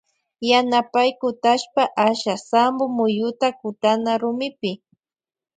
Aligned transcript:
Yanapay 0.49 1.09
kutashpa 1.21 1.83
asha 2.07 2.35
sampo 2.49 2.83
muyuta 2.95 3.47
kutana 3.59 4.11
rumipi. 4.21 4.71